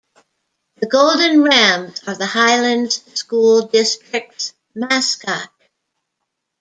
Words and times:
The 0.77 0.87
Golden 0.87 1.43
Rams 1.43 2.01
are 2.07 2.15
the 2.15 2.25
Highlands 2.25 3.03
School 3.13 3.67
District's 3.67 4.51
mascot. 4.73 5.51